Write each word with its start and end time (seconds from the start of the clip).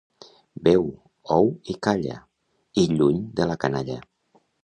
Veu, 0.67 0.85
ou 1.35 1.51
i 1.73 1.75
calla, 1.89 2.17
i 2.85 2.87
lluny 2.97 3.21
de 3.41 3.49
la 3.51 3.61
canalla. 3.67 4.01